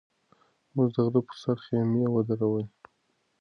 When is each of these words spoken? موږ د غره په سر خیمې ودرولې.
موږ 0.75 0.87
د 0.95 0.97
غره 1.05 1.21
په 1.27 1.33
سر 1.41 1.57
خیمې 1.65 2.05
ودرولې. 2.09 2.65